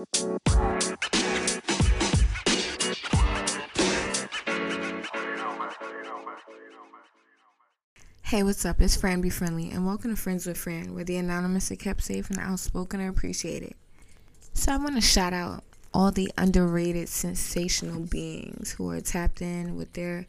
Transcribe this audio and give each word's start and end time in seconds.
Hey, 0.00 0.06
what's 8.42 8.64
up? 8.64 8.80
It's 8.80 8.96
Fran 8.96 9.20
Be 9.20 9.28
Friendly, 9.28 9.70
and 9.70 9.84
welcome 9.84 10.10
to 10.10 10.16
Friends 10.16 10.46
with 10.46 10.56
Fran, 10.56 10.94
where 10.94 11.04
the 11.04 11.18
anonymous 11.18 11.70
are 11.70 11.76
kept 11.76 12.02
safe 12.02 12.30
and 12.30 12.38
the 12.38 12.42
outspoken 12.42 13.02
are 13.02 13.10
appreciated. 13.10 13.74
So, 14.54 14.72
I 14.72 14.78
want 14.78 14.94
to 14.94 15.02
shout 15.02 15.34
out 15.34 15.64
all 15.92 16.10
the 16.10 16.32
underrated, 16.38 17.10
sensational 17.10 18.00
beings 18.00 18.72
who 18.72 18.88
are 18.88 19.02
tapped 19.02 19.42
in 19.42 19.76
with 19.76 19.92
their, 19.92 20.26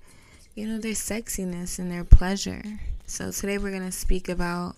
you 0.54 0.68
know, 0.68 0.80
their 0.80 0.92
sexiness 0.92 1.80
and 1.80 1.90
their 1.90 2.04
pleasure. 2.04 2.62
So, 3.06 3.32
today 3.32 3.58
we're 3.58 3.72
going 3.72 3.86
to 3.86 3.92
speak 3.94 4.28
about 4.28 4.76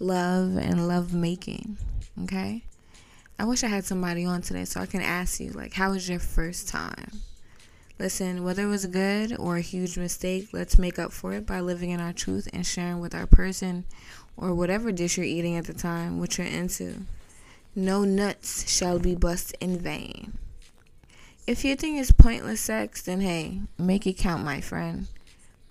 love 0.00 0.56
and 0.56 0.88
love 0.88 1.14
making, 1.14 1.76
okay? 2.24 2.64
I 3.42 3.44
wish 3.44 3.64
I 3.64 3.66
had 3.66 3.84
somebody 3.84 4.24
on 4.24 4.40
today 4.40 4.64
so 4.64 4.80
I 4.80 4.86
can 4.86 5.02
ask 5.02 5.40
you, 5.40 5.50
like, 5.50 5.74
how 5.74 5.90
was 5.90 6.08
your 6.08 6.20
first 6.20 6.68
time? 6.68 7.22
Listen, 7.98 8.44
whether 8.44 8.62
it 8.62 8.68
was 8.68 8.86
good 8.86 9.36
or 9.36 9.56
a 9.56 9.60
huge 9.60 9.98
mistake, 9.98 10.50
let's 10.52 10.78
make 10.78 10.96
up 10.96 11.10
for 11.10 11.32
it 11.32 11.44
by 11.44 11.58
living 11.58 11.90
in 11.90 11.98
our 11.98 12.12
truth 12.12 12.48
and 12.52 12.64
sharing 12.64 13.00
with 13.00 13.16
our 13.16 13.26
person 13.26 13.84
or 14.36 14.54
whatever 14.54 14.92
dish 14.92 15.16
you're 15.16 15.26
eating 15.26 15.56
at 15.56 15.64
the 15.64 15.74
time 15.74 16.20
what 16.20 16.38
you're 16.38 16.46
into. 16.46 17.00
No 17.74 18.04
nuts 18.04 18.70
shall 18.70 19.00
be 19.00 19.16
bust 19.16 19.56
in 19.60 19.76
vain. 19.76 20.38
If 21.44 21.64
you 21.64 21.74
think 21.74 21.98
it's 21.98 22.12
pointless 22.12 22.60
sex, 22.60 23.02
then 23.02 23.22
hey, 23.22 23.62
make 23.76 24.06
it 24.06 24.18
count, 24.18 24.44
my 24.44 24.60
friend. 24.60 25.08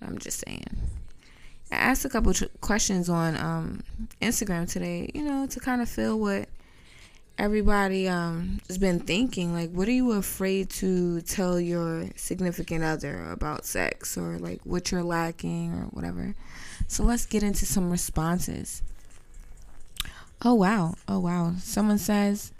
I'm 0.02 0.18
just 0.18 0.44
saying. 0.46 0.76
I 1.70 1.76
asked 1.76 2.04
a 2.04 2.10
couple 2.10 2.34
questions 2.60 3.08
on 3.08 3.34
um, 3.38 3.82
Instagram 4.20 4.70
today, 4.70 5.10
you 5.14 5.22
know, 5.22 5.46
to 5.46 5.58
kind 5.58 5.80
of 5.80 5.88
feel 5.88 6.20
what 6.20 6.50
everybody 7.42 8.08
um 8.08 8.60
has 8.68 8.78
been 8.78 9.00
thinking 9.00 9.52
like 9.52 9.68
what 9.72 9.88
are 9.88 9.92
you 9.92 10.12
afraid 10.12 10.70
to 10.70 11.20
tell 11.22 11.58
your 11.58 12.04
significant 12.14 12.84
other 12.84 13.28
about 13.32 13.66
sex 13.66 14.16
or 14.16 14.38
like 14.38 14.60
what 14.62 14.92
you're 14.92 15.02
lacking 15.02 15.72
or 15.72 15.86
whatever? 15.86 16.36
So 16.86 17.02
let's 17.02 17.26
get 17.26 17.42
into 17.42 17.66
some 17.66 17.90
responses. 17.90 18.80
Oh 20.44 20.54
wow. 20.54 20.94
Oh 21.08 21.18
wow. 21.18 21.54
Someone 21.58 21.98
says 21.98 22.52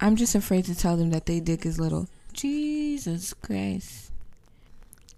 i'm 0.00 0.16
just 0.16 0.34
afraid 0.34 0.64
to 0.64 0.74
tell 0.74 0.96
them 0.96 1.10
that 1.10 1.26
they 1.26 1.38
dick 1.38 1.66
is 1.66 1.78
little. 1.78 2.08
Jesus 2.32 3.34
christ. 3.34 4.12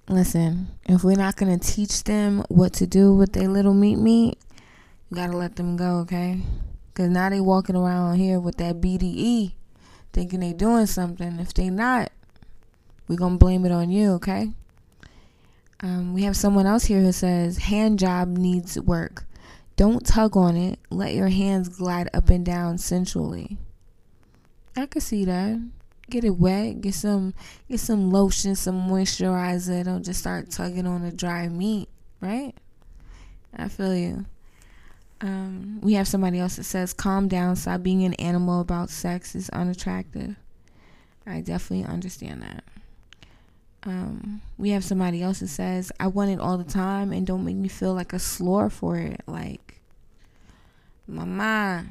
Listen 0.09 0.67
if 0.87 1.05
we're 1.05 1.17
not 1.17 1.37
gonna 1.37 1.59
teach 1.59 2.03
them 2.03 2.45
what 2.49 2.73
to 2.73 2.87
do 2.87 3.15
with 3.15 3.33
their 3.33 3.49
little 3.49 3.75
meat 3.75 3.97
meat 3.97 4.39
you 5.09 5.17
gotta 5.17 5.37
let 5.37 5.55
them 5.55 5.77
go 5.77 5.99
okay 5.99 6.41
Cause 6.95 7.09
now 7.09 7.29
they 7.29 7.41
walking 7.41 7.75
around 7.75 8.17
here 8.17 8.39
with 8.39 8.57
that 8.59 8.81
BDE, 8.81 9.55
thinking 10.13 10.41
they 10.41 10.53
doing 10.53 10.87
something. 10.87 11.41
If 11.41 11.53
they 11.53 11.69
not, 11.69 12.13
we 13.09 13.17
gonna 13.17 13.37
blame 13.37 13.67
it 13.67 13.73
on 13.73 13.91
you, 13.91 14.13
okay? 14.13 14.53
Um, 15.81 16.15
we 16.15 16.23
have 16.23 16.37
someone 16.37 16.67
else 16.67 16.85
here 16.85 17.01
who 17.01 17.11
says 17.13 17.59
hand 17.59 17.99
job 17.99 18.29
needs 18.29 18.81
work. 18.81 19.27
Don't 19.77 20.07
tug 20.07 20.37
on 20.37 20.57
it. 20.57 20.79
Let 20.89 21.15
your 21.15 21.29
hands 21.29 21.69
glide 21.69 22.09
up 22.15 22.31
and 22.31 22.47
down 22.47 22.79
sensually. 22.79 23.59
I 24.77 24.87
could 24.87 25.03
see 25.03 25.25
that. 25.25 25.61
Get 26.09 26.25
it 26.25 26.37
wet. 26.37 26.81
Get 26.81 26.95
some 26.95 27.35
get 27.69 27.81
some 27.81 28.11
lotion, 28.11 28.55
some 28.55 28.89
moisturizer. 28.89 29.85
Don't 29.85 30.05
just 30.05 30.21
start 30.21 30.51
tugging 30.51 30.87
on 30.87 31.03
the 31.03 31.11
dry 31.11 31.49
meat, 31.49 31.89
right? 32.21 32.55
I 33.57 33.69
feel 33.69 33.97
you. 33.97 34.27
Um, 35.25 35.79
we 35.81 35.95
have 35.95 36.07
somebody 36.07 36.39
else 36.39 36.57
that 36.57 36.65
says, 36.65 36.93
calm 36.93 37.29
down, 37.29 37.57
stop 37.57 37.83
being 37.83 38.05
an 38.05 38.13
animal 38.15 38.61
about 38.61 38.91
sex 38.91 39.35
is 39.35 39.49
unattractive. 39.49 40.37
I 41.27 41.41
definitely 41.41 41.87
understand 41.91 42.43
that. 42.43 42.65
Um, 43.85 44.43
we 44.59 44.69
have 44.71 44.85
somebody 44.85 45.23
else 45.23 45.41
that 45.41 45.49
says, 45.49 45.91
I 45.99 46.09
want 46.09 46.31
it 46.31 46.41
all 46.41 46.59
the 46.59 46.71
time 46.71 47.11
and 47.11 47.27
don't 47.27 47.43
make 47.43 47.57
me 47.57 47.69
feel 47.69 47.95
like 47.95 48.13
a 48.13 48.19
slore 48.19 48.69
for 48.69 48.99
it. 48.99 49.23
Like, 49.27 49.81
mama, 51.07 51.87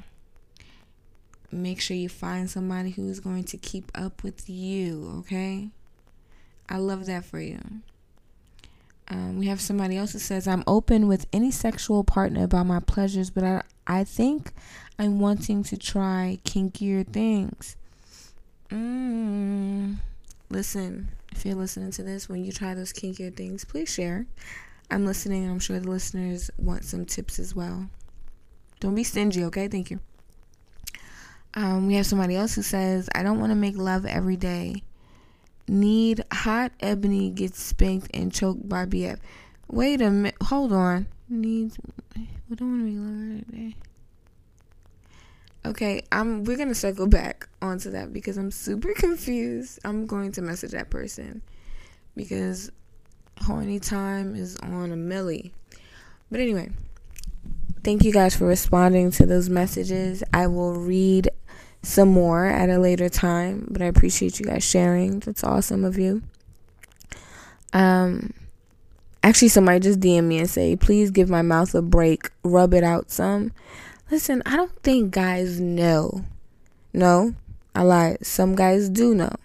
make 1.52 1.82
sure 1.82 1.98
you 1.98 2.10
find 2.10 2.48
somebody 2.48 2.92
who's 2.92 3.20
going 3.20 3.46
to 3.46 3.58
keep 3.58 3.92
up 3.96 4.22
with 4.22 4.48
you, 4.48 5.12
okay? 5.22 5.70
I 6.70 6.78
love 6.78 7.08
that 7.08 7.26
for 7.26 7.40
you. 7.40 7.60
Um, 9.10 9.38
we 9.38 9.48
have 9.48 9.60
somebody 9.60 9.98
else 9.98 10.14
that 10.14 10.20
says, 10.20 10.48
I'm 10.48 10.64
open 10.66 11.08
with 11.08 11.26
any 11.34 11.52
sexual 11.52 12.04
partner 12.04 12.44
about 12.46 12.66
my 12.66 12.80
pleasures, 12.80 13.30
but 13.30 13.44
I, 13.44 13.62
I 13.86 14.04
think 14.04 14.54
I'm 14.98 15.20
wanting 15.20 15.64
to 15.64 15.78
try 15.78 16.40
kinkier 16.46 17.06
things. 17.06 17.76
Mm. 18.70 19.98
Listen, 20.50 21.10
if 21.32 21.46
you're 21.46 21.56
listening 21.56 21.92
to 21.92 22.04
this, 22.04 22.30
when 22.30 22.46
you 22.46 22.52
try 22.52 22.74
those 22.74 22.94
kinkier 22.94 23.36
things, 23.36 23.66
please 23.66 23.94
share. 23.94 24.26
I'm 24.90 25.06
listening, 25.06 25.44
and 25.44 25.52
I'm 25.52 25.60
sure 25.60 25.80
the 25.80 25.90
listeners 25.90 26.50
want 26.58 26.86
some 26.86 27.06
tips 27.06 27.40
as 27.40 27.56
well. 27.56 27.90
Don't 28.80 28.96
be 28.96 29.04
stingy, 29.04 29.44
okay? 29.46 29.68
Thank 29.68 29.92
you. 29.92 30.00
Um, 31.56 31.88
we 31.88 31.96
have 31.96 32.06
somebody 32.06 32.36
else 32.36 32.56
who 32.56 32.62
says, 32.62 33.10
I 33.14 33.24
don't 33.24 33.40
want 33.40 33.52
to 33.52 33.56
make 33.56 33.78
love 33.78 34.06
every 34.06 34.38
day 34.38 34.84
need 35.68 36.24
hot 36.32 36.72
ebony 36.80 37.30
gets 37.30 37.62
spanked 37.62 38.10
and 38.14 38.34
choked 38.34 38.68
by 38.68 38.86
BF. 38.86 39.20
Wait 39.70 40.02
a 40.02 40.10
minute. 40.10 40.36
Hold 40.44 40.74
on. 40.74 41.08
Needs. 41.30 41.78
We 42.16 42.56
don't 42.56 42.70
want 42.70 42.82
to 42.82 42.86
be 42.86 42.98
lower 42.98 43.40
today. 43.40 43.76
Okay, 45.66 46.04
I'm. 46.12 46.44
We're 46.44 46.58
gonna 46.58 46.76
circle 46.76 47.08
back 47.08 47.48
onto 47.62 47.90
that 47.92 48.12
because 48.12 48.38
I'm 48.38 48.52
super 48.52 48.94
confused. 48.96 49.80
I'm 49.86 50.06
going 50.06 50.32
to 50.34 50.42
message 50.42 50.72
that 50.72 50.90
person 50.90 51.42
because 52.16 52.70
horny 53.42 53.80
time 53.80 54.36
is 54.36 54.58
on 54.58 54.92
a 54.92 54.96
milli. 54.96 55.52
But 56.30 56.42
anyway, 56.42 56.72
thank 57.84 58.04
you 58.04 58.12
guys 58.12 58.36
for 58.36 58.46
responding 58.46 59.12
to 59.12 59.26
those 59.26 59.50
messages. 59.50 60.24
I 60.34 60.48
will 60.48 60.74
read 60.74 61.30
some 61.84 62.10
more 62.10 62.46
at 62.46 62.70
a 62.70 62.80
later 62.80 63.10
time, 63.10 63.68
but 63.70 63.82
I 63.82 63.86
appreciate 63.86 64.40
you 64.40 64.46
guys 64.46 64.64
sharing. 64.64 65.20
That's 65.20 65.44
awesome 65.44 65.84
of 65.84 66.00
you. 66.00 66.24
Um 67.74 68.34
actually 69.22 69.50
somebody 69.50 69.80
just 69.80 70.00
DM 70.00 70.26
me 70.26 70.40
and 70.40 70.50
say, 70.50 70.76
"Please 70.76 71.12
give 71.12 71.30
my 71.30 71.42
mouth 71.42 71.76
a 71.76 71.82
break. 71.82 72.32
Rub 72.44 72.74
it 72.74 72.84
out 72.84 73.12
some." 73.12 73.52
Listen, 74.10 74.42
I 74.46 74.56
don't 74.56 74.82
think 74.84 75.12
guys 75.12 75.60
know. 75.60 76.24
No, 76.94 77.34
I 77.74 77.84
lied. 77.84 78.26
Some 78.26 78.56
guys 78.56 78.90
do 78.90 79.16
know. 79.16 79.36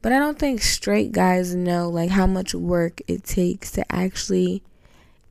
But 0.00 0.12
I 0.12 0.18
don't 0.18 0.38
think 0.38 0.62
straight 0.62 1.12
guys 1.12 1.54
know 1.54 1.88
like 1.88 2.10
how 2.10 2.26
much 2.26 2.54
work 2.54 3.00
it 3.06 3.24
takes 3.24 3.70
to 3.72 3.84
actually 3.92 4.62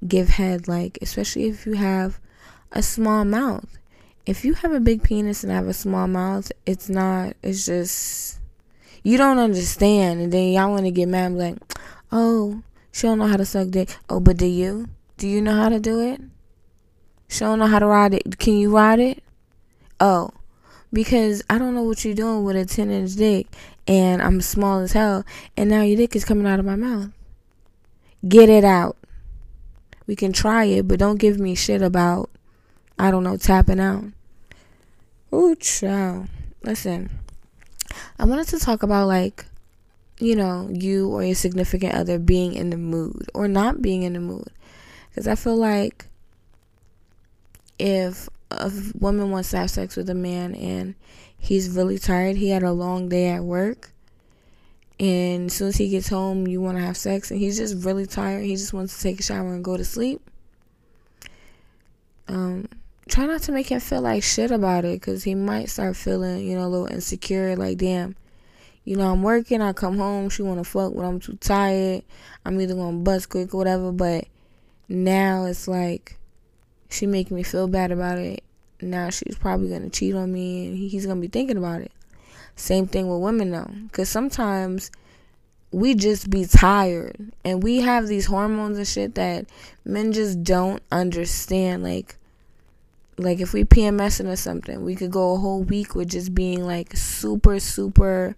give 0.07 0.29
head 0.29 0.67
like 0.67 0.99
especially 1.01 1.45
if 1.45 1.65
you 1.65 1.73
have 1.73 2.19
a 2.71 2.83
small 2.83 3.25
mouth 3.25 3.76
if 4.27 4.43
you 4.43 4.53
have 4.55 4.73
a 4.73 4.81
big 4.81 5.03
penis 5.03 5.43
and 5.43 5.53
have 5.53 5.67
a 5.67 5.73
small 5.73 6.05
mouth, 6.05 6.51
it's 6.65 6.89
not, 6.89 7.33
it's 7.41 7.65
just, 7.65 8.39
you 9.01 9.17
don't 9.17 9.37
understand. 9.37 10.19
And 10.19 10.33
then 10.33 10.51
y'all 10.51 10.69
want 10.69 10.83
to 10.83 10.91
get 10.91 11.07
mad, 11.07 11.31
like, 11.31 11.55
oh, 12.11 12.61
she 12.91 13.07
don't 13.07 13.19
know 13.19 13.27
how 13.27 13.37
to 13.37 13.45
suck 13.45 13.69
dick. 13.69 13.95
Oh, 14.09 14.19
but 14.19 14.35
do 14.35 14.45
you? 14.45 14.89
Do 15.15 15.29
you 15.29 15.41
know 15.41 15.55
how 15.55 15.69
to 15.69 15.79
do 15.79 16.01
it? 16.01 16.19
She 17.29 17.39
don't 17.39 17.59
know 17.59 17.67
how 17.67 17.79
to 17.79 17.87
ride 17.87 18.13
it. 18.13 18.37
Can 18.37 18.57
you 18.57 18.75
ride 18.75 18.99
it? 18.99 19.23
Oh, 19.99 20.31
because 20.91 21.41
I 21.49 21.57
don't 21.57 21.73
know 21.73 21.83
what 21.83 22.03
you're 22.03 22.13
doing 22.13 22.43
with 22.43 22.55
a 22.55 22.65
10 22.65 22.91
inch 22.91 23.15
dick 23.15 23.47
and 23.87 24.21
I'm 24.21 24.41
small 24.41 24.79
as 24.79 24.91
hell 24.91 25.25
and 25.55 25.69
now 25.69 25.81
your 25.81 25.97
dick 25.97 26.15
is 26.15 26.23
coming 26.23 26.45
out 26.45 26.59
of 26.59 26.65
my 26.65 26.75
mouth. 26.75 27.09
Get 28.27 28.49
it 28.49 28.63
out. 28.63 28.97
We 30.05 30.15
can 30.15 30.33
try 30.33 30.65
it, 30.65 30.87
but 30.87 30.99
don't 30.99 31.17
give 31.17 31.39
me 31.39 31.55
shit 31.55 31.81
about, 31.81 32.29
I 32.99 33.11
don't 33.11 33.23
know, 33.23 33.37
tapping 33.37 33.79
out. 33.79 34.05
Ooh, 35.33 35.55
child. 35.55 36.27
Listen, 36.63 37.09
I 38.17 38.25
wanted 38.25 38.47
to 38.49 38.59
talk 38.59 38.83
about 38.83 39.07
like, 39.07 39.45
you 40.19 40.35
know, 40.35 40.69
you 40.71 41.09
or 41.09 41.23
your 41.23 41.35
significant 41.35 41.93
other 41.93 42.17
being 42.17 42.53
in 42.53 42.69
the 42.69 42.77
mood 42.77 43.29
or 43.33 43.47
not 43.47 43.81
being 43.81 44.03
in 44.03 44.13
the 44.13 44.19
mood. 44.19 44.49
Because 45.09 45.27
I 45.27 45.35
feel 45.35 45.55
like 45.55 46.05
if 47.77 48.29
a 48.51 48.71
woman 48.97 49.31
wants 49.31 49.51
to 49.51 49.57
have 49.57 49.69
sex 49.71 49.95
with 49.95 50.09
a 50.09 50.15
man 50.15 50.55
and 50.55 50.95
he's 51.37 51.69
really 51.69 51.99
tired, 51.99 52.37
he 52.37 52.49
had 52.49 52.63
a 52.63 52.71
long 52.71 53.09
day 53.09 53.29
at 53.29 53.43
work, 53.43 53.91
and 54.99 55.47
as 55.47 55.53
soon 55.53 55.67
as 55.67 55.75
he 55.75 55.89
gets 55.89 56.09
home, 56.09 56.47
you 56.47 56.61
want 56.61 56.77
to 56.77 56.83
have 56.83 56.97
sex, 56.97 57.29
and 57.29 57.39
he's 57.39 57.57
just 57.57 57.85
really 57.85 58.05
tired, 58.05 58.43
he 58.43 58.55
just 58.55 58.73
wants 58.73 58.97
to 58.97 59.03
take 59.03 59.19
a 59.19 59.23
shower 59.23 59.53
and 59.53 59.63
go 59.63 59.77
to 59.77 59.85
sleep. 59.85 60.21
Um, 62.27 62.67
try 63.09 63.25
not 63.25 63.41
to 63.43 63.51
make 63.51 63.69
him 63.69 63.79
feel 63.79 64.01
like 64.01 64.23
shit 64.23 64.51
about 64.51 64.85
it 64.85 64.99
because 64.99 65.23
he 65.23 65.35
might 65.35 65.69
start 65.69 65.95
feeling, 65.95 66.45
you 66.45 66.55
know, 66.55 66.65
a 66.65 66.67
little 66.67 66.87
insecure. 66.87 67.55
Like, 67.55 67.77
damn, 67.77 68.15
you 68.83 68.95
know, 68.95 69.11
I'm 69.11 69.23
working, 69.23 69.61
I 69.61 69.73
come 69.73 69.97
home, 69.97 70.29
she 70.29 70.43
want 70.43 70.59
to 70.59 70.63
fuck, 70.63 70.93
but 70.95 71.03
I'm 71.03 71.19
too 71.19 71.35
tired. 71.35 72.03
I'm 72.45 72.59
either 72.61 72.75
going 72.75 72.99
to 72.99 73.03
bust 73.03 73.29
quick 73.29 73.53
or 73.53 73.57
whatever. 73.57 73.91
But 73.91 74.25
now 74.87 75.45
it's 75.45 75.67
like 75.67 76.17
she 76.89 77.05
making 77.05 77.35
me 77.35 77.43
feel 77.43 77.67
bad 77.67 77.91
about 77.91 78.17
it. 78.17 78.43
Now 78.81 79.09
she's 79.09 79.37
probably 79.37 79.69
going 79.69 79.83
to 79.83 79.89
cheat 79.89 80.15
on 80.15 80.31
me 80.31 80.67
and 80.67 80.77
he's 80.77 81.05
going 81.05 81.17
to 81.17 81.27
be 81.27 81.31
thinking 81.31 81.57
about 81.57 81.81
it. 81.81 81.91
Same 82.55 82.87
thing 82.87 83.07
with 83.07 83.21
women 83.21 83.51
though, 83.51 83.71
because 83.83 84.09
sometimes 84.09 84.89
we 85.71 85.93
just 85.93 86.29
be 86.29 86.45
tired 86.45 87.15
and 87.43 87.61
we 87.61 87.81
have 87.81 88.07
these 88.07 88.25
hormones 88.25 88.77
and 88.77 88.87
shit 88.87 89.15
that 89.15 89.45
men 89.85 90.13
just 90.13 90.43
don't 90.43 90.81
understand. 90.91 91.83
Like, 91.83 92.16
like 93.17 93.39
if 93.39 93.53
we 93.53 93.63
PMSing 93.63 94.27
or 94.27 94.35
something, 94.35 94.83
we 94.83 94.95
could 94.95 95.11
go 95.11 95.33
a 95.33 95.37
whole 95.37 95.63
week 95.63 95.95
with 95.95 96.09
just 96.09 96.35
being 96.35 96.65
like 96.65 96.95
super, 96.95 97.59
super 97.59 98.35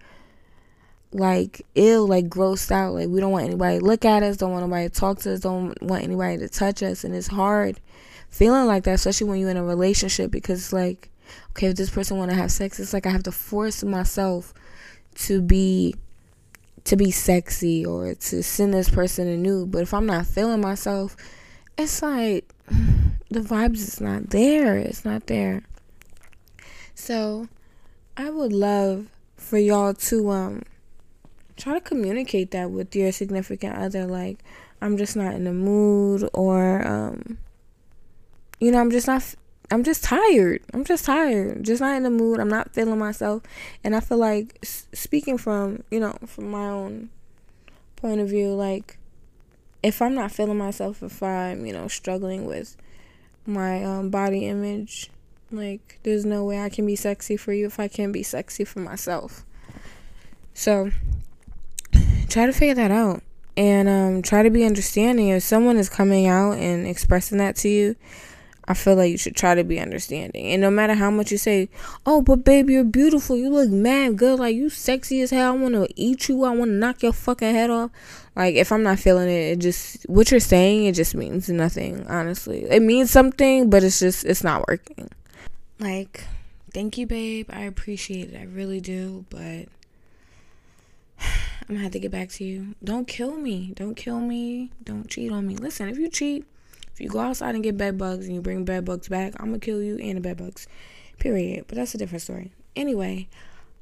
like 1.11 1.65
ill, 1.75 2.07
like 2.07 2.29
grossed 2.29 2.71
out. 2.71 2.93
Like 2.93 3.09
we 3.09 3.19
don't 3.19 3.31
want 3.31 3.45
anybody 3.45 3.79
to 3.79 3.85
look 3.85 4.05
at 4.05 4.23
us, 4.23 4.37
don't 4.37 4.51
want 4.51 4.63
anybody 4.63 4.89
to 4.89 4.95
talk 4.95 5.19
to 5.19 5.33
us, 5.33 5.41
don't 5.41 5.81
want 5.81 6.03
anybody 6.03 6.37
to 6.37 6.49
touch 6.49 6.81
us, 6.83 7.03
and 7.03 7.15
it's 7.15 7.27
hard 7.27 7.79
feeling 8.29 8.67
like 8.67 8.83
that, 8.83 8.93
especially 8.93 9.27
when 9.27 9.39
you're 9.39 9.49
in 9.49 9.57
a 9.57 9.63
relationship 9.63 10.31
because 10.31 10.59
it's 10.59 10.73
like, 10.73 11.09
okay, 11.51 11.67
if 11.67 11.75
this 11.75 11.89
person 11.89 12.17
want 12.17 12.31
to 12.31 12.37
have 12.37 12.51
sex, 12.51 12.79
it's 12.79 12.93
like 12.93 13.05
I 13.05 13.09
have 13.09 13.23
to 13.23 13.31
force 13.31 13.83
myself 13.83 14.53
to 15.15 15.41
be 15.41 15.95
to 16.85 16.95
be 16.95 17.11
sexy 17.11 17.85
or 17.85 18.15
to 18.15 18.41
send 18.41 18.73
this 18.73 18.89
person 18.89 19.27
a 19.27 19.35
nude. 19.35 19.71
But 19.71 19.81
if 19.81 19.93
I'm 19.93 20.05
not 20.05 20.25
feeling 20.25 20.61
myself, 20.61 21.17
it's 21.77 22.01
like 22.01 22.45
the 23.29 23.41
vibes 23.41 23.77
is 23.77 24.01
not 24.01 24.31
there. 24.31 24.77
It's 24.77 25.05
not 25.05 25.27
there. 25.27 25.63
So 26.95 27.47
I 28.17 28.29
would 28.29 28.51
love 28.51 29.07
for 29.37 29.57
y'all 29.57 29.93
to 29.93 30.29
um 30.31 30.63
try 31.55 31.73
to 31.73 31.81
communicate 31.81 32.51
that 32.51 32.71
with 32.71 32.95
your 32.95 33.11
significant 33.11 33.75
other 33.75 34.05
like 34.05 34.39
I'm 34.81 34.97
just 34.97 35.15
not 35.15 35.33
in 35.33 35.43
the 35.43 35.53
mood 35.53 36.29
or 36.33 36.85
um 36.85 37.37
you 38.59 38.71
know 38.71 38.79
I'm 38.79 38.91
just 38.91 39.07
not 39.07 39.35
I'm 39.71 39.83
just 39.83 40.03
tired. 40.03 40.63
I'm 40.73 40.83
just 40.83 41.05
tired. 41.05 41.63
Just 41.63 41.79
not 41.79 41.95
in 41.95 42.01
the 42.01 42.09
mood. 42.09 42.39
I'm 42.39 42.49
not 42.49 42.73
feeling 42.73 42.97
myself. 42.97 43.43
And 43.83 43.95
I 43.95 43.99
feel 43.99 44.17
like 44.17 44.57
speaking 44.63 45.37
from, 45.37 45.83
you 45.91 45.99
know, 45.99 46.17
from 46.25 46.49
my 46.49 46.67
own 46.67 47.09
point 47.95 48.19
of 48.19 48.29
view 48.29 48.53
like 48.53 48.97
if 49.83 50.01
I'm 50.01 50.15
not 50.15 50.31
feeling 50.31 50.57
myself 50.57 51.03
if 51.03 51.21
I'm, 51.21 51.65
you 51.65 51.73
know, 51.73 51.87
struggling 51.87 52.45
with 52.45 52.75
my 53.49 53.83
um, 53.83 54.09
body 54.09 54.47
image, 54.47 55.09
like 55.51 55.99
there's 56.03 56.25
no 56.25 56.45
way 56.45 56.61
I 56.61 56.69
can 56.69 56.85
be 56.85 56.95
sexy 56.95 57.35
for 57.37 57.53
you 57.53 57.65
if 57.65 57.79
I 57.79 57.87
can't 57.87 58.13
be 58.13 58.23
sexy 58.23 58.63
for 58.63 58.79
myself. 58.79 59.45
So, 60.53 60.91
try 62.29 62.45
to 62.45 62.53
figure 62.53 62.75
that 62.75 62.91
out 62.91 63.23
and 63.57 63.89
um, 63.89 64.21
try 64.21 64.43
to 64.43 64.49
be 64.49 64.63
understanding. 64.63 65.29
If 65.29 65.43
someone 65.43 65.77
is 65.77 65.89
coming 65.89 66.27
out 66.27 66.57
and 66.57 66.87
expressing 66.87 67.37
that 67.39 67.55
to 67.57 67.69
you, 67.69 67.95
I 68.69 68.75
feel 68.75 68.95
like 68.95 69.09
you 69.09 69.17
should 69.17 69.35
try 69.35 69.55
to 69.55 69.63
be 69.63 69.79
understanding. 69.79 70.45
And 70.51 70.61
no 70.61 70.69
matter 70.69 70.93
how 70.93 71.09
much 71.09 71.31
you 71.31 71.39
say, 71.39 71.69
oh, 72.05 72.21
but 72.21 72.45
baby, 72.45 72.73
you're 72.73 72.83
beautiful. 72.83 73.35
You 73.35 73.49
look 73.49 73.71
mad 73.71 74.15
good. 74.15 74.37
Like, 74.39 74.55
you 74.55 74.69
sexy 74.69 75.21
as 75.21 75.31
hell. 75.31 75.53
I 75.53 75.55
want 75.55 75.73
to 75.73 75.87
eat 75.95 76.29
you. 76.29 76.43
I 76.43 76.51
want 76.51 76.69
to 76.69 76.75
knock 76.75 77.01
your 77.01 77.11
fucking 77.11 77.51
head 77.51 77.71
off. 77.71 77.89
Like, 78.35 78.53
if 78.53 78.71
I'm 78.71 78.83
not 78.83 78.99
feeling 78.99 79.27
it, 79.27 79.53
it 79.53 79.59
just, 79.59 80.03
what 80.07 80.29
you're 80.29 80.39
saying, 80.39 80.85
it 80.85 80.93
just 80.93 81.15
means 81.15 81.49
nothing, 81.49 82.05
honestly. 82.05 82.63
It 82.69 82.83
means 82.83 83.09
something, 83.09 83.71
but 83.71 83.83
it's 83.83 83.99
just, 83.99 84.23
it's 84.23 84.43
not 84.43 84.67
working. 84.67 85.09
Like, 85.79 86.25
thank 86.71 86.95
you, 86.99 87.07
babe. 87.07 87.49
I 87.51 87.61
appreciate 87.61 88.35
it. 88.35 88.37
I 88.39 88.43
really 88.43 88.81
do. 88.81 89.25
But 89.31 89.65
I'm 91.19 91.69
gonna 91.69 91.79
have 91.79 91.93
to 91.93 91.99
get 91.99 92.11
back 92.11 92.29
to 92.33 92.43
you. 92.43 92.75
Don't 92.83 93.07
kill 93.07 93.35
me. 93.35 93.73
Don't 93.75 93.95
kill 93.95 94.19
me. 94.19 94.69
Don't 94.83 95.09
cheat 95.09 95.31
on 95.31 95.47
me. 95.47 95.55
Listen, 95.55 95.89
if 95.89 95.97
you 95.97 96.07
cheat, 96.07 96.45
if 96.99 97.03
you 97.03 97.09
go 97.09 97.19
outside 97.19 97.55
and 97.55 97.63
get 97.63 97.77
bed 97.77 97.97
bugs 97.97 98.25
and 98.25 98.35
you 98.35 98.41
bring 98.41 98.65
bed 98.65 98.83
bugs 98.83 99.07
back, 99.07 99.33
I'm 99.39 99.45
gonna 99.45 99.59
kill 99.59 99.81
you 99.81 99.97
and 99.99 100.17
the 100.17 100.21
bed 100.21 100.35
bugs. 100.35 100.67
Period. 101.17 101.63
But 101.65 101.77
that's 101.77 101.95
a 101.95 101.97
different 101.97 102.23
story. 102.23 102.51
Anyway, 102.75 103.29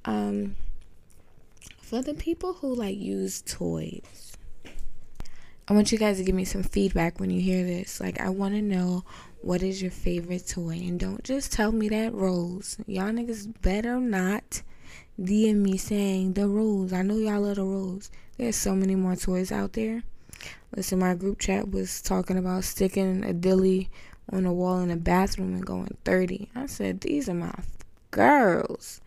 um, 0.05 0.55
for 1.81 2.03
the 2.03 2.13
people 2.13 2.53
who 2.53 2.75
like 2.75 2.95
use 2.95 3.41
toys, 3.41 4.37
I 5.67 5.73
want 5.73 5.91
you 5.91 5.97
guys 5.97 6.17
to 6.17 6.23
give 6.23 6.35
me 6.35 6.45
some 6.45 6.61
feedback 6.61 7.19
when 7.19 7.31
you 7.31 7.41
hear 7.41 7.63
this. 7.63 7.99
Like, 7.99 8.21
I 8.21 8.29
want 8.29 8.53
to 8.53 8.61
know 8.61 9.03
what 9.41 9.63
is 9.63 9.81
your 9.81 9.89
favorite 9.89 10.47
toy, 10.47 10.79
and 10.85 10.99
don't 10.99 11.23
just 11.23 11.51
tell 11.51 11.71
me 11.71 11.89
that 11.89 12.13
rose. 12.13 12.77
Y'all 12.85 13.05
niggas 13.05 13.51
better 13.63 13.99
not 13.99 14.61
DM 15.19 15.55
me 15.55 15.77
saying 15.77 16.33
the 16.33 16.47
rose. 16.47 16.93
I 16.93 17.01
know 17.01 17.17
y'all 17.17 17.41
love 17.41 17.55
the 17.55 17.63
rose. 17.63 18.11
There's 18.37 18.55
so 18.55 18.75
many 18.75 18.93
more 18.93 19.15
toys 19.15 19.51
out 19.51 19.73
there. 19.73 20.03
Listen, 20.75 20.99
my 20.99 21.15
group 21.15 21.39
chat 21.39 21.71
was 21.71 22.01
talking 22.01 22.37
about 22.37 22.63
sticking 22.63 23.23
a 23.23 23.33
dilly 23.33 23.89
on 24.31 24.45
a 24.45 24.53
wall 24.53 24.79
in 24.79 24.89
the 24.89 24.95
bathroom 24.95 25.53
and 25.53 25.65
going 25.65 25.95
30. 26.05 26.49
I 26.55 26.65
said, 26.65 27.01
these 27.01 27.29
are 27.29 27.33
my 27.33 27.53
girls. 28.11 29.01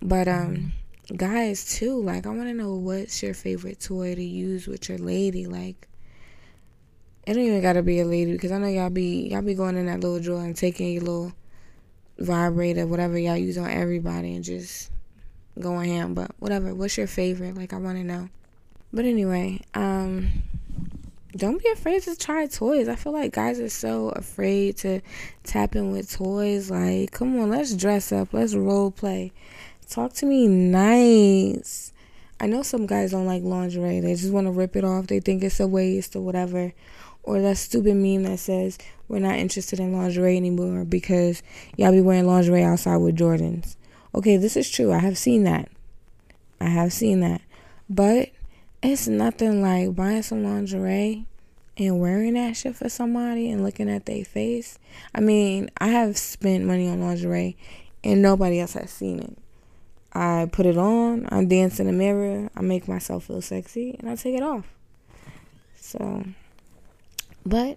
But, 0.00 0.28
um, 0.28 0.72
guys, 1.16 1.64
too, 1.64 2.00
like, 2.00 2.26
I 2.26 2.30
want 2.30 2.48
to 2.48 2.54
know 2.54 2.74
what's 2.74 3.22
your 3.22 3.34
favorite 3.34 3.80
toy 3.80 4.14
to 4.14 4.22
use 4.22 4.66
with 4.66 4.88
your 4.88 4.98
lady. 4.98 5.46
Like, 5.46 5.88
it 7.26 7.34
don't 7.34 7.42
even 7.42 7.60
gotta 7.60 7.82
be 7.82 7.98
a 8.00 8.04
lady 8.04 8.32
because 8.32 8.52
I 8.52 8.58
know 8.58 8.68
y'all 8.68 8.88
be 8.88 9.28
y'all 9.30 9.42
be 9.42 9.54
going 9.54 9.76
in 9.76 9.86
that 9.86 10.00
little 10.00 10.20
drawer 10.20 10.44
and 10.44 10.54
taking 10.54 10.92
your 10.92 11.02
little 11.02 11.32
vibrator, 12.18 12.86
whatever 12.86 13.18
y'all 13.18 13.36
use 13.36 13.58
on 13.58 13.68
everybody, 13.68 14.36
and 14.36 14.44
just 14.44 14.92
going 15.58 15.90
ham, 15.90 16.14
but 16.14 16.30
whatever. 16.38 16.72
What's 16.72 16.96
your 16.96 17.08
favorite? 17.08 17.56
Like 17.56 17.72
I 17.72 17.78
want 17.78 17.98
to 17.98 18.04
know. 18.04 18.28
But 18.92 19.04
anyway, 19.04 19.62
um 19.74 20.42
don't 21.36 21.62
be 21.62 21.68
afraid 21.70 22.02
to 22.04 22.16
try 22.16 22.46
toys. 22.46 22.88
I 22.88 22.96
feel 22.96 23.12
like 23.12 23.32
guys 23.32 23.60
are 23.60 23.68
so 23.68 24.08
afraid 24.10 24.78
to 24.78 25.02
tap 25.44 25.76
in 25.76 25.92
with 25.92 26.10
toys. 26.10 26.70
Like, 26.70 27.12
come 27.12 27.38
on, 27.38 27.50
let's 27.50 27.74
dress 27.74 28.10
up. 28.10 28.32
Let's 28.32 28.54
role 28.54 28.90
play. 28.90 29.32
Talk 29.88 30.14
to 30.14 30.26
me 30.26 30.48
nice. 30.48 31.92
I 32.40 32.46
know 32.46 32.62
some 32.62 32.86
guys 32.86 33.12
don't 33.12 33.26
like 33.26 33.42
lingerie. 33.42 34.00
They 34.00 34.14
just 34.14 34.32
want 34.32 34.46
to 34.46 34.50
rip 34.50 34.76
it 34.76 34.84
off. 34.84 35.06
They 35.06 35.20
think 35.20 35.42
it's 35.42 35.60
a 35.60 35.66
waste 35.66 36.16
or 36.16 36.20
whatever. 36.20 36.72
Or 37.22 37.40
that 37.40 37.56
stupid 37.58 37.96
meme 37.96 38.22
that 38.22 38.38
says 38.38 38.78
we're 39.08 39.18
not 39.18 39.36
interested 39.36 39.80
in 39.80 39.92
lingerie 39.92 40.36
anymore 40.36 40.84
because 40.84 41.42
y'all 41.76 41.92
be 41.92 42.00
wearing 42.00 42.26
lingerie 42.26 42.62
outside 42.62 42.96
with 42.96 43.16
Jordans. 43.16 43.76
Okay, 44.14 44.36
this 44.36 44.56
is 44.56 44.70
true. 44.70 44.92
I 44.92 44.98
have 44.98 45.18
seen 45.18 45.44
that. 45.44 45.68
I 46.60 46.68
have 46.68 46.92
seen 46.92 47.20
that. 47.20 47.42
But 47.90 48.30
it's 48.92 49.08
nothing 49.08 49.62
like 49.62 49.94
buying 49.94 50.22
some 50.22 50.44
lingerie 50.44 51.26
and 51.76 52.00
wearing 52.00 52.34
that 52.34 52.56
shit 52.56 52.76
for 52.76 52.88
somebody 52.88 53.50
and 53.50 53.62
looking 53.62 53.90
at 53.90 54.06
their 54.06 54.24
face. 54.24 54.78
I 55.14 55.20
mean, 55.20 55.70
I 55.78 55.88
have 55.88 56.16
spent 56.16 56.64
money 56.64 56.88
on 56.88 57.00
lingerie 57.00 57.56
and 58.02 58.22
nobody 58.22 58.60
else 58.60 58.74
has 58.74 58.90
seen 58.90 59.18
it. 59.20 59.38
I 60.12 60.48
put 60.50 60.64
it 60.64 60.78
on, 60.78 61.26
I 61.30 61.44
dance 61.44 61.78
in 61.78 61.86
the 61.86 61.92
mirror, 61.92 62.48
I 62.56 62.62
make 62.62 62.88
myself 62.88 63.24
feel 63.24 63.42
sexy, 63.42 63.96
and 63.98 64.08
I 64.08 64.16
take 64.16 64.34
it 64.34 64.42
off. 64.42 64.64
So, 65.78 66.24
but 67.44 67.76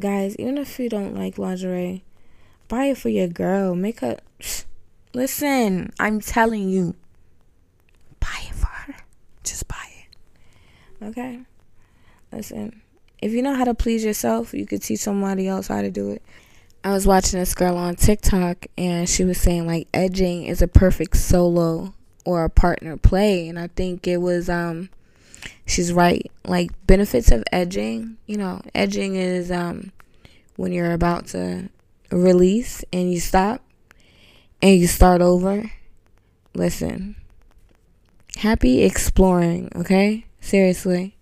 guys, 0.00 0.36
even 0.36 0.58
if 0.58 0.78
you 0.80 0.88
don't 0.88 1.14
like 1.14 1.38
lingerie, 1.38 2.02
buy 2.68 2.86
it 2.86 2.98
for 2.98 3.08
your 3.08 3.28
girl. 3.28 3.74
Make 3.74 4.00
her 4.00 4.18
Listen, 5.14 5.92
I'm 5.98 6.20
telling 6.20 6.68
you. 6.68 6.94
Buy 8.20 8.42
it 8.48 8.54
for 8.54 8.66
her. 8.66 8.96
Just 9.44 9.66
buy 9.68 9.88
it. 10.00 10.16
Okay? 11.02 11.40
Listen, 12.32 12.82
if 13.20 13.32
you 13.32 13.42
know 13.42 13.54
how 13.54 13.64
to 13.64 13.74
please 13.74 14.04
yourself, 14.04 14.52
you 14.52 14.66
could 14.66 14.82
teach 14.82 15.00
somebody 15.00 15.48
else 15.48 15.68
how 15.68 15.82
to 15.82 15.90
do 15.90 16.10
it. 16.10 16.22
I 16.84 16.92
was 16.92 17.06
watching 17.06 17.40
this 17.40 17.54
girl 17.54 17.76
on 17.76 17.96
TikTok 17.96 18.66
and 18.78 19.08
she 19.08 19.24
was 19.24 19.40
saying 19.40 19.66
like 19.66 19.88
edging 19.92 20.44
is 20.44 20.62
a 20.62 20.68
perfect 20.68 21.16
solo 21.16 21.94
or 22.24 22.44
a 22.44 22.50
partner 22.50 22.96
play 22.96 23.48
and 23.48 23.58
I 23.58 23.66
think 23.68 24.06
it 24.06 24.18
was 24.18 24.48
um 24.48 24.90
she's 25.66 25.92
right. 25.92 26.30
Like 26.44 26.70
benefits 26.86 27.32
of 27.32 27.42
edging, 27.50 28.18
you 28.26 28.36
know, 28.36 28.62
edging 28.74 29.16
is 29.16 29.50
um 29.50 29.90
when 30.54 30.72
you're 30.72 30.92
about 30.92 31.26
to 31.28 31.68
release 32.12 32.84
and 32.92 33.12
you 33.12 33.18
stop 33.18 33.62
and 34.62 34.78
you 34.78 34.86
start 34.86 35.20
over, 35.20 35.70
listen. 36.54 37.16
Happy 38.36 38.82
exploring, 38.82 39.70
okay? 39.74 40.26
Seriously. 40.46 41.16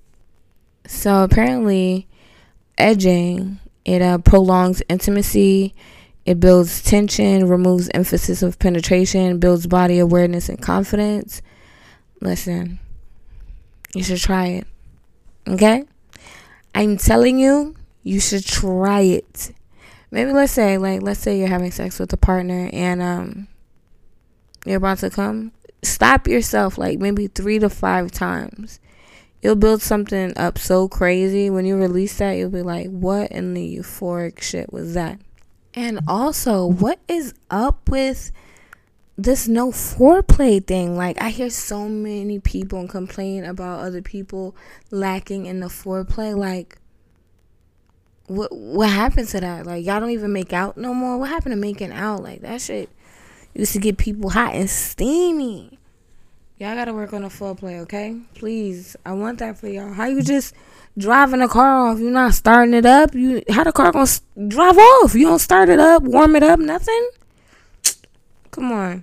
So 0.87 1.25
apparently, 1.25 2.07
edging 2.76 3.59
it 3.87 4.02
uh, 4.02 4.19
prolongs 4.19 4.83
intimacy. 4.90 5.75
It 6.26 6.40
builds 6.40 6.83
tension, 6.83 7.49
removes 7.49 7.88
emphasis 7.95 8.43
of 8.43 8.59
penetration, 8.59 9.38
builds 9.38 9.66
body 9.66 9.99
awareness 9.99 10.50
and 10.50 10.61
confidence. 10.61 11.40
Listen, 12.21 12.78
you 13.95 14.02
should 14.04 14.21
try 14.21 14.49
it. 14.49 14.66
Okay? 15.49 15.85
I'm 16.75 16.99
telling 16.99 17.38
you, 17.38 17.76
you 18.02 18.21
should 18.21 18.45
try 18.45 19.00
it 19.00 19.52
maybe 20.11 20.33
let's 20.33 20.52
say 20.52 20.76
like 20.76 21.00
let's 21.00 21.19
say 21.19 21.38
you're 21.38 21.49
having 21.49 21.73
sex 21.73 21.99
with 21.99 22.12
a 22.12 22.16
partner 22.16 22.69
and 22.75 23.00
um 23.00 23.49
you're 24.66 24.76
about 24.76 24.99
to 24.99 25.09
come 25.09 25.50
stop 25.83 26.28
yourself 26.28 26.78
like 26.78 26.99
maybe 26.99 27.26
three 27.26 27.59
to 27.59 27.71
five 27.71 28.12
times 28.12 28.78
you'll 29.45 29.55
build 29.55 29.81
something 29.81 30.33
up 30.37 30.59
so 30.59 30.89
crazy 30.89 31.49
when 31.49 31.65
you 31.65 31.77
release 31.77 32.19
that 32.19 32.33
you'll 32.33 32.51
be 32.51 32.63
like 32.63 32.89
what 32.89 33.31
in 33.31 33.55
the 33.55 33.77
euphoric 33.77 34.43
shit 34.43 34.73
was 34.73 34.95
that 34.95 35.21
and 35.75 36.01
also 36.09 36.67
what 36.67 36.99
is 37.07 37.35
up 37.51 37.89
with 37.89 38.33
this 39.17 39.47
no 39.47 39.71
foreplay 39.71 40.65
thing. 40.65 40.97
Like 40.97 41.21
I 41.21 41.31
hear 41.31 41.51
so 41.51 41.89
many 41.89 42.39
people 42.41 42.87
complain 42.89 43.45
about 43.45 43.81
other 43.81 44.03
people 44.03 44.57
lacking 44.91 45.47
in 45.47 45.61
the 45.61 45.67
foreplay. 45.67 46.37
Like 46.37 46.79
what 48.27 48.51
what 48.53 48.91
happened 48.91 49.29
to 49.29 49.41
that? 49.41 49.67
Like 49.67 49.85
y'all 49.85 50.01
don't 50.01 50.11
even 50.11 50.33
make 50.33 50.53
out 50.53 50.77
no 50.77 50.93
more. 50.95 51.19
What 51.19 51.29
happened 51.29 51.53
to 51.53 51.61
making 51.61 51.93
out? 51.93 52.23
Like 52.23 52.41
that 52.41 52.61
shit 52.61 52.91
used 53.55 53.73
to 53.75 53.79
get 53.79 53.99
people 53.99 54.31
hot 54.31 54.55
and 54.55 54.69
steamy. 54.69 55.79
Y'all 56.56 56.76
gotta 56.76 56.94
work 56.94 57.12
on 57.12 57.23
the 57.23 57.28
foreplay, 57.28 57.80
okay? 57.80 58.16
Please, 58.34 58.96
I 59.04 59.12
want 59.12 59.40
that 59.40 59.58
for 59.58 59.66
y'all. 59.66 59.92
How 59.92 60.06
you 60.06 60.23
just 60.23 60.54
driving 60.96 61.42
a 61.42 61.49
car 61.49 61.88
off? 61.88 61.99
You 61.99 62.11
not 62.11 62.34
starting 62.34 62.75
it 62.75 62.87
up? 62.87 63.12
You 63.12 63.42
how 63.50 63.64
the 63.64 63.73
car 63.73 63.90
gonna 63.90 64.08
drive 64.46 64.78
off? 64.78 65.16
You 65.16 65.26
don't 65.26 65.40
start 65.40 65.68
it 65.68 65.80
up, 65.80 66.04
warm 66.04 66.37
it 66.37 66.44
up, 66.44 66.61
nothing. 66.61 67.11
Come 68.52 68.70
on. 68.70 69.02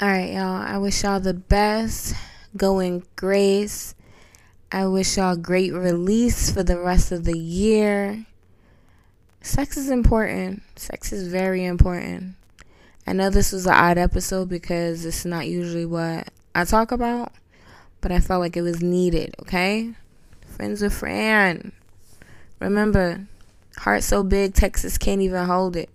All 0.00 0.08
right, 0.08 0.32
y'all. 0.32 0.62
I 0.62 0.78
wish 0.78 1.02
y'all 1.02 1.20
the 1.20 1.34
best. 1.34 2.14
Go 2.56 2.78
in 2.78 3.02
grace. 3.16 3.94
I 4.72 4.86
wish 4.86 5.18
y'all 5.18 5.36
great 5.36 5.74
release 5.74 6.50
for 6.50 6.62
the 6.62 6.80
rest 6.80 7.12
of 7.12 7.24
the 7.24 7.38
year. 7.38 8.24
Sex 9.42 9.76
is 9.76 9.90
important. 9.90 10.62
Sex 10.76 11.12
is 11.12 11.28
very 11.28 11.66
important. 11.66 12.34
I 13.06 13.12
know 13.12 13.28
this 13.28 13.52
was 13.52 13.66
an 13.66 13.74
odd 13.74 13.98
episode 13.98 14.48
because 14.48 15.04
it's 15.04 15.26
not 15.26 15.46
usually 15.46 15.84
what 15.84 16.28
I 16.54 16.64
talk 16.64 16.92
about, 16.92 17.32
but 18.00 18.12
I 18.12 18.20
felt 18.20 18.40
like 18.40 18.56
it 18.56 18.62
was 18.62 18.82
needed, 18.82 19.34
okay? 19.40 19.94
Friends 20.46 20.82
with 20.82 20.92
Fran. 20.92 21.72
Remember, 22.60 23.26
heart 23.78 24.02
so 24.02 24.22
big, 24.22 24.54
Texas 24.54 24.98
can't 24.98 25.22
even 25.22 25.46
hold 25.46 25.76
it. 25.76 25.90